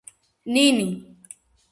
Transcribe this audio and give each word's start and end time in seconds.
ნინი 0.53 0.87